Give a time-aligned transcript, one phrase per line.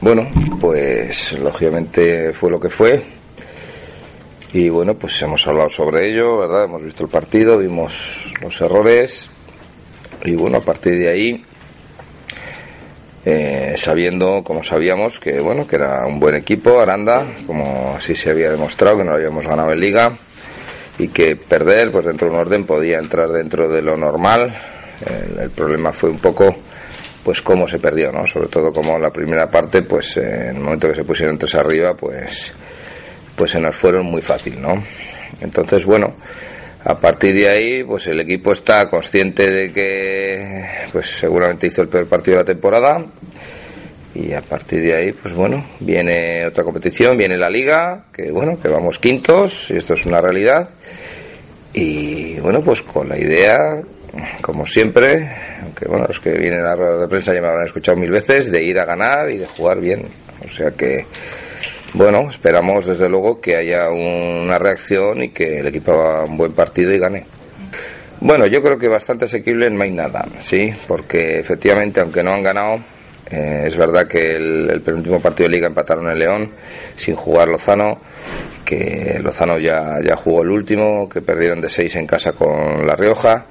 [0.00, 0.28] Bueno,
[0.60, 3.02] pues lógicamente fue lo que fue.
[4.52, 6.64] Y bueno, pues hemos hablado sobre ello, ¿verdad?
[6.64, 9.30] Hemos visto el partido, vimos los errores.
[10.22, 11.44] Y bueno, a partir de ahí,
[13.24, 18.30] eh, sabiendo, como sabíamos, que bueno, que era un buen equipo, Aranda, como así se
[18.30, 20.18] había demostrado, que no habíamos ganado en liga.
[20.98, 24.54] Y que perder, pues dentro de un orden, podía entrar dentro de lo normal.
[25.40, 26.54] el problema fue un poco
[27.26, 28.24] pues cómo se perdió, ¿no?
[28.24, 31.96] Sobre todo como la primera parte, pues en el momento que se pusieron tres arriba,
[31.96, 32.54] pues
[33.34, 34.80] pues se nos fueron muy fácil, ¿no?
[35.40, 36.14] Entonces, bueno,
[36.84, 41.88] a partir de ahí, pues el equipo está consciente de que pues seguramente hizo el
[41.88, 43.04] peor partido de la temporada
[44.14, 48.60] y a partir de ahí, pues bueno, viene otra competición, viene la liga, que bueno,
[48.60, 50.68] que vamos quintos y esto es una realidad
[51.72, 53.52] y bueno, pues con la idea
[54.40, 55.30] como siempre,
[55.62, 58.10] aunque bueno, los que vienen a la rueda de prensa ya me habrán escuchado mil
[58.10, 60.06] veces, de ir a ganar y de jugar bien.
[60.44, 61.06] O sea que,
[61.94, 66.52] bueno, esperamos desde luego que haya una reacción y que el equipo haga un buen
[66.52, 67.24] partido y gane.
[68.20, 72.76] Bueno, yo creo que bastante asequible hay nada, sí, porque efectivamente, aunque no han ganado,
[73.30, 76.52] eh, es verdad que el, el, penúltimo partido de liga empataron en León
[76.94, 78.00] sin jugar Lozano,
[78.64, 82.96] que Lozano ya, ya jugó el último, que perdieron de seis en casa con La
[82.96, 83.46] Rioja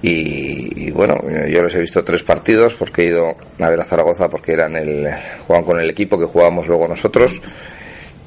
[0.00, 1.14] y, bueno,
[1.48, 4.76] yo les he visto tres partidos porque he ido a ver a Zaragoza porque eran
[4.76, 5.08] el,
[5.46, 7.40] jugaban con el equipo que jugábamos luego nosotros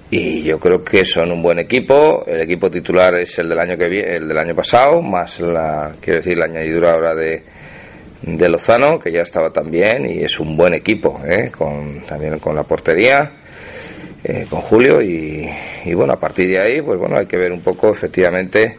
[0.10, 2.26] y yo creo que son un buen equipo.
[2.28, 6.20] El equipo titular es el del año que el del año pasado, más la, quiero
[6.20, 7.44] decir, la añadidura ahora de,
[8.22, 11.50] de Lozano, que ya estaba también y es un buen equipo, ¿eh?
[11.58, 13.38] con, también con la portería.
[14.24, 15.50] Eh, con Julio y
[15.96, 18.78] bueno a partir de ahí pues bueno hay que ver un poco efectivamente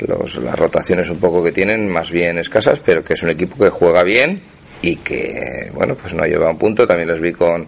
[0.00, 3.56] los, las rotaciones un poco que tienen más bien escasas, pero que es un equipo
[3.62, 4.42] que juega bien
[4.82, 6.86] y que, bueno, pues no ha llevado un punto.
[6.86, 7.66] También los vi con,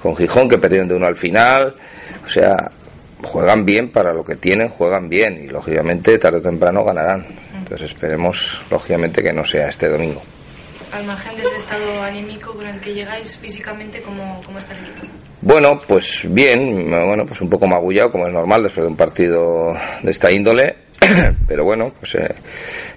[0.00, 1.74] con Gijón, que perdieron de uno al final.
[2.24, 2.70] O sea,
[3.22, 7.26] juegan bien para lo que tienen, juegan bien y lógicamente tarde o temprano ganarán.
[7.54, 10.22] Entonces esperemos, lógicamente, que no sea este domingo.
[10.90, 15.06] Al margen del estado anímico con el que llegáis físicamente, ¿cómo, cómo está el equipo?
[15.40, 19.74] Bueno, pues bien, bueno, pues un poco magullado, como es normal, después de un partido
[20.02, 20.76] de esta índole,
[21.46, 22.34] pero bueno, pues eh,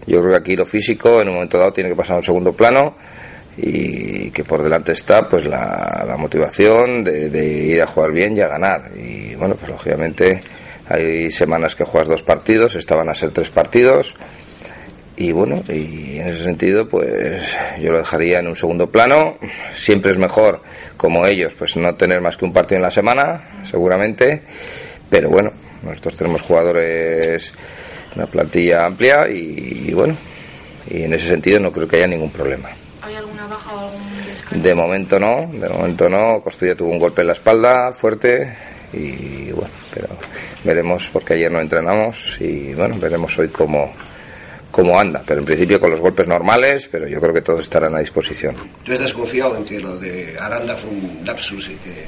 [0.07, 2.23] yo creo que aquí lo físico en un momento dado tiene que pasar a un
[2.23, 2.95] segundo plano
[3.57, 8.41] y que por delante está pues la, motivación de, de, ir a jugar bien y
[8.41, 8.91] a ganar.
[8.95, 10.41] Y bueno pues lógicamente
[10.87, 14.15] hay semanas que juegas dos partidos estaban a ser tres partidos.
[15.17, 19.37] Y bueno y en ese sentido pues yo lo dejaría en un segundo plano.
[19.73, 20.61] Siempre es mejor
[20.97, 24.43] como ellos pues no tener más que un partido en la semana seguramente.
[25.09, 25.51] Pero bueno
[25.83, 27.53] nosotros tenemos jugadores
[28.15, 30.15] una plantilla amplia y, y, bueno
[30.89, 32.69] y en ese sentido no creo que haya ningún problema
[33.01, 34.67] ¿Hay alguna baja o algún descanso?
[34.67, 38.55] de momento no de momento no Costilla tuvo un golpe en la espalda fuerte
[38.93, 40.07] y bueno pero
[40.63, 43.93] veremos porque ayer no entrenamos y bueno veremos hoy cómo
[44.71, 47.95] cómo anda, pero en principio con los golpes normales, pero yo creo que todos estarán
[47.95, 48.55] a disposición.
[48.83, 52.05] ¿Tú estás confiado en que lo de Aranda fue un lapsus y que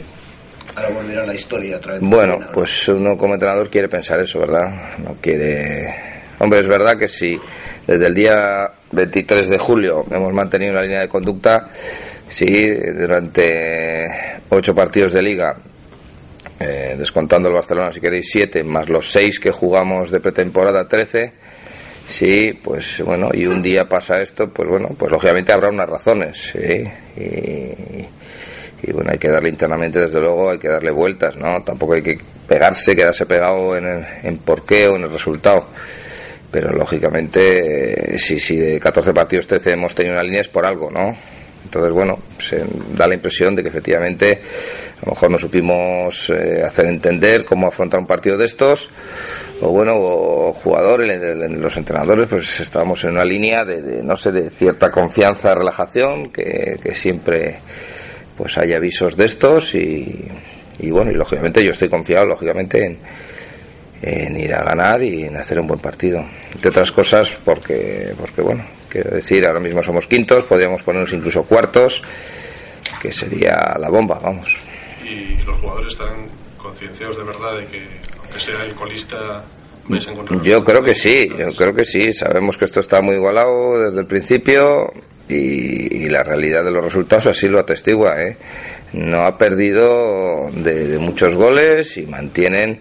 [0.75, 2.01] ahora volverá a la historia otra vez?
[2.01, 4.97] Bueno, pues uno como entrenador quiere pensar eso, ¿verdad?
[4.97, 6.13] No quiere...
[6.39, 7.39] Hombre, es verdad que si
[7.87, 11.69] desde el día 23 de julio hemos mantenido una línea de conducta,
[12.27, 14.05] sí, durante
[14.49, 15.55] ocho partidos de liga,
[16.59, 21.33] eh, descontando el Barcelona, si queréis, siete, más los seis que jugamos de pretemporada, trece,
[22.05, 26.37] Sí, pues bueno, y un día pasa esto, pues bueno, pues lógicamente habrá unas razones,
[26.37, 26.83] ¿sí?
[27.17, 28.05] Y,
[28.83, 31.63] y, bueno, hay que darle internamente, desde luego, hay que darle vueltas, ¿no?
[31.63, 32.17] Tampoco hay que
[32.47, 35.69] pegarse, quedarse pegado en, el, en por qué o en el resultado.
[36.51, 40.91] Pero lógicamente, si, si de 14 partidos 13 hemos tenido una línea es por algo,
[40.91, 41.15] ¿no?
[41.63, 42.63] Entonces, bueno, se
[42.95, 44.39] da la impresión de que efectivamente
[45.01, 48.91] a lo mejor no supimos eh, hacer entender cómo afrontar un partido de estos,
[49.61, 51.19] o bueno, o jugadores,
[51.49, 56.93] los entrenadores, pues estábamos en una línea de, no sé, de cierta confianza, relajación, que
[56.93, 57.59] siempre
[58.37, 60.25] pues hay avisos de estos y,
[60.79, 62.97] y bueno, y lógicamente yo estoy confiado, lógicamente, en,
[64.01, 66.23] en ir a ganar y en hacer un buen partido.
[66.53, 71.43] Entre otras cosas, porque, porque bueno, quiero decir, ahora mismo somos quintos, podríamos ponernos incluso
[71.43, 72.01] cuartos.
[73.01, 74.57] que sería la bomba, vamos.
[75.03, 76.27] ¿Y los jugadores están
[76.57, 77.85] concienciados de verdad de que,
[78.19, 79.43] aunque sea el colista,
[79.89, 80.41] vais a encontrar...
[80.41, 82.13] Yo creo que sí, yo creo que sí.
[82.13, 84.91] Sabemos que esto está muy igualado desde el principio
[85.33, 88.21] y, y la realidad de los resultados así lo atestigua.
[88.21, 88.37] ¿eh?
[88.93, 92.79] No ha perdido de, de muchos goles y mantienen,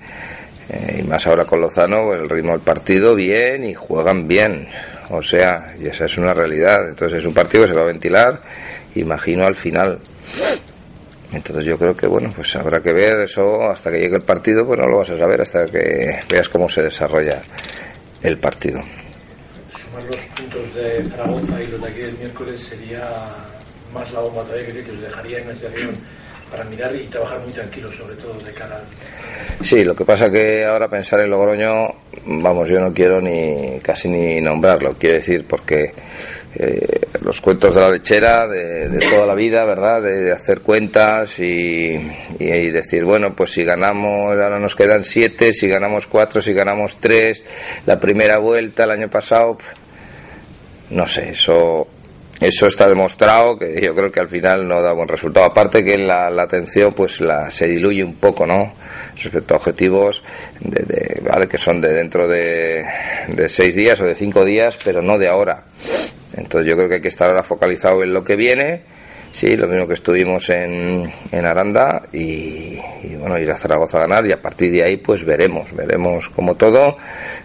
[0.68, 4.68] eh, y más ahora con Lozano, el ritmo del partido bien y juegan bien.
[5.10, 6.88] O sea, y esa es una realidad.
[6.88, 8.40] Entonces es un partido que se va a ventilar,
[8.94, 9.98] imagino, al final.
[11.32, 14.66] Entonces yo creo que bueno, pues habrá que ver eso hasta que llegue el partido,
[14.66, 17.42] pues no lo vas a saber hasta que veas cómo se desarrolla
[18.22, 18.80] el partido.
[19.92, 23.26] Sumar los puntos de Zaragoza y los de aquí del miércoles sería
[23.92, 25.98] más la bomba todavía que os dejaría situación
[26.52, 28.84] para mirar y trabajar muy tranquilos, sobre todo de cara.
[29.62, 31.88] Sí, lo que pasa que ahora pensar en Logroño,
[32.26, 35.94] vamos, yo no quiero ni casi ni nombrarlo, quiero decir, porque
[36.54, 40.02] eh, los cuentos de la lechera de, toda la vida, ¿verdad?
[40.02, 45.54] De, hacer cuentas y, y, y decir, bueno, pues si ganamos, ahora nos quedan siete,
[45.54, 47.42] si ganamos cuatro, si ganamos tres,
[47.86, 49.56] la primera vuelta el año pasado,
[50.90, 51.88] no sé, eso
[52.42, 55.46] eso está demostrado que yo creo que al final no da buen resultado.
[55.46, 58.74] Aparte que la, la atención pues la se diluye un poco no
[59.14, 60.24] respecto a objetivos
[60.60, 62.84] de, vale que son de dentro de,
[63.28, 65.66] de seis días o de cinco días pero no de ahora.
[66.36, 68.82] Entonces yo creo que hay que estar ahora focalizado en lo que viene.
[69.30, 74.00] Sí lo mismo que estuvimos en, en Aranda y, y bueno ir a Zaragoza a
[74.00, 75.72] ganar y a partir de ahí pues veremos.
[75.72, 76.96] Veremos como todo.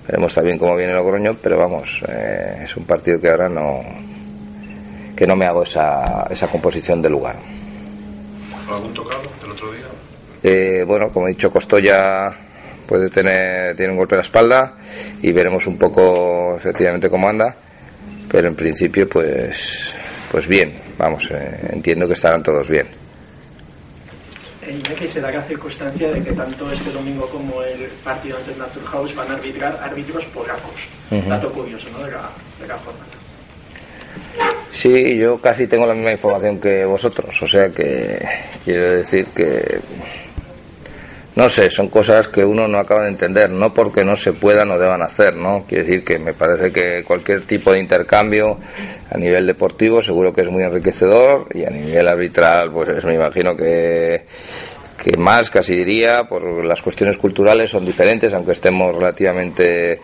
[0.08, 4.17] Veremos también cómo viene Logroño pero vamos eh, es un partido que ahora no
[5.18, 7.36] que no me hago esa, esa composición de lugar.
[8.70, 9.88] ¿Algún tocado del otro día?
[10.44, 12.28] Eh, bueno, como he dicho, Costoya
[12.86, 14.78] puede tener tiene un golpe en la espalda
[15.22, 17.54] y veremos un poco efectivamente cómo anda,
[18.30, 19.94] pero en principio pues
[20.32, 22.88] pues bien, vamos, eh, entiendo que estarán todos bien.
[24.62, 28.52] Eh, que se da la circunstancia de que tanto este domingo como el partido ante
[28.52, 30.76] el Naturhaus van a arbitrar árbitros polacos.
[31.10, 31.28] Uh -huh.
[31.30, 32.04] Dato curioso, ¿no?
[32.04, 32.30] De la,
[32.62, 33.27] de la jornada.
[34.78, 38.24] Sí, yo casi tengo la misma información que vosotros, o sea que
[38.64, 39.80] quiero decir que
[41.36, 44.70] no sé, son cosas que uno no acaba de entender, no porque no se puedan
[44.70, 45.66] o deban hacer, ¿no?
[45.68, 48.60] Quiere decir que me parece que cualquier tipo de intercambio
[49.10, 53.58] a nivel deportivo seguro que es muy enriquecedor y a nivel arbitral, pues me imagino
[53.58, 54.26] que
[55.04, 60.02] que más casi diría por las cuestiones culturales son diferentes aunque estemos relativamente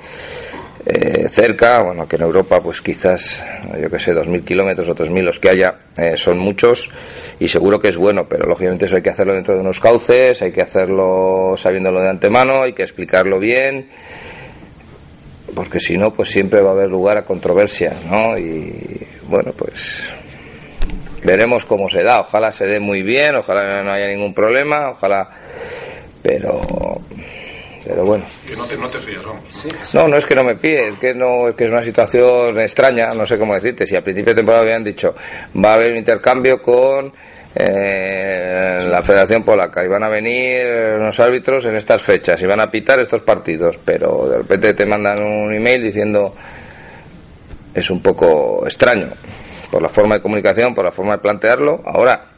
[0.96, 3.44] eh, cerca, bueno, que en Europa pues quizás,
[3.82, 6.92] yo que sé, 2.000 kilómetros o 3.000 los que haya, eh, son muchos
[7.40, 10.40] y seguro que es bueno, pero lógicamente eso hay que hacerlo dentro de unos cauces,
[10.44, 13.90] hay que hacerlo sabiéndolo de antemano, hay que explicarlo bien,
[15.56, 18.38] porque si no, pues siempre va a haber lugar a controversias, ¿no?
[18.38, 20.14] Y bueno, pues
[21.24, 25.28] veremos cómo se da, ojalá se dé muy bien, ojalá no haya ningún problema, ojalá,
[26.22, 27.02] pero
[27.86, 28.26] pero bueno.
[28.46, 29.40] Que no te, no te fías, ¿no?
[29.50, 29.98] Sí, sí.
[29.98, 32.60] No, no es que no me fíe, es que, no, es que es una situación
[32.60, 33.86] extraña, no sé cómo decirte.
[33.86, 35.14] Si al principio de temporada habían dicho,
[35.64, 37.12] va a haber un intercambio con
[37.56, 40.66] eh, la Federación Polaca y van a venir
[41.00, 44.86] los árbitros en estas fechas y van a pitar estos partidos, pero de repente te
[44.86, 46.34] mandan un email diciendo
[47.74, 49.10] es un poco extraño
[49.70, 51.82] por la forma de comunicación, por la forma de plantearlo.
[51.86, 52.30] Ahora,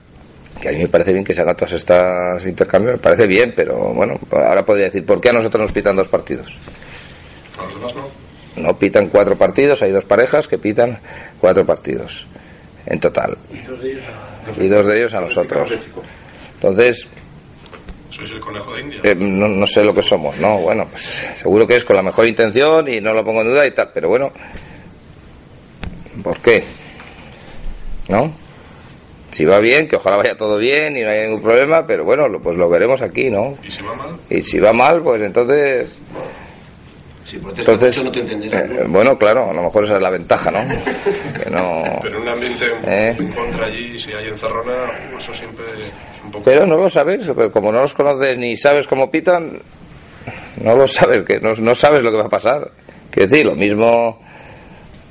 [0.61, 3.53] que a mí me parece bien que se hagan todos estos intercambios, me parece bien,
[3.55, 6.57] pero bueno, ahora podría decir, ¿por qué a nosotros nos pitan dos partidos?
[7.57, 8.25] ¿A los demás no?
[8.55, 10.99] No pitan cuatro partidos, hay dos parejas que pitan
[11.39, 12.25] cuatro partidos
[12.85, 13.37] en total.
[13.51, 15.77] Y dos de ellos a, y dos de ellos a nosotros.
[16.53, 17.07] Entonces,
[18.11, 19.01] ¿Sois el conejo de India?
[19.03, 20.59] Eh, no, no, sé lo que somos, ¿no?
[20.59, 23.67] Bueno, pues seguro que es con la mejor intención y no lo pongo en duda
[23.67, 24.31] y tal, pero bueno,
[26.23, 26.63] ¿por qué?
[28.07, 28.44] ¿No?
[29.35, 32.23] Si va bien, que ojalá vaya todo bien y no haya ningún problema, pero bueno,
[32.41, 33.57] pues lo veremos aquí, ¿no?
[33.61, 34.17] ¿Y si va mal?
[34.29, 35.99] Y si va mal, pues entonces...
[37.25, 38.21] Si entonces, no te.
[38.21, 40.59] Eh, bueno, claro, a lo mejor esa es la ventaja, ¿no?
[41.43, 43.13] que no pero en un ambiente ¿Eh?
[43.19, 44.85] en contra allí, si hay encerrona,
[45.19, 46.45] eso siempre es un poco...
[46.45, 49.59] Pero no lo sabes, como no los conoces ni sabes cómo pitan,
[50.63, 52.71] no lo sabes, que no, no sabes lo que va a pasar.
[53.11, 54.17] Quiero decir, lo mismo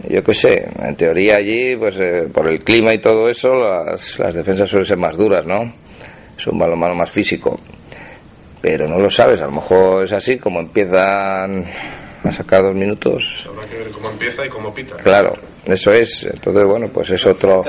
[0.08, 4.18] yo qué sé, en teoría allí, pues eh, por el clima y todo eso, las,
[4.18, 5.72] las, defensas suelen ser más duras, ¿no?
[6.36, 7.58] Es un balonmano más físico.
[8.60, 11.64] Pero no lo sabes, a lo mejor es así, como empiezan
[12.24, 13.46] a sacar dos minutos.
[13.48, 14.96] Habrá que ver cómo empieza y cómo pita.
[14.96, 15.34] Claro,
[15.66, 16.24] eso es.
[16.24, 17.62] Entonces, bueno, pues es otro.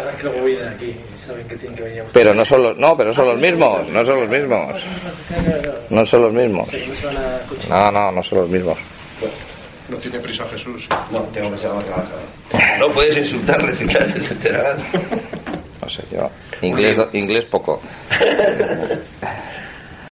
[2.13, 4.87] Pero no son los, no, pero no son los mismos, no son los mismos.
[5.89, 6.69] No son los mismos.
[7.69, 8.79] No, no, no son los mismos.
[9.89, 10.87] No tiene prisa Jesús.
[11.11, 11.85] No, tengo que ser más
[12.79, 14.77] No puedes insultarle si quieres, se enterarán.
[15.81, 16.29] No sé, yo.
[16.61, 17.81] Inglés, inglés poco.